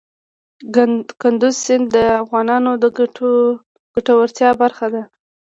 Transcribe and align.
کندز 1.21 1.55
سیند 1.63 1.85
د 1.95 1.97
افغانانو 2.23 2.71
د 2.83 2.85
ګټورتیا 3.95 4.49
برخه 4.61 4.87
ده. 4.93 5.03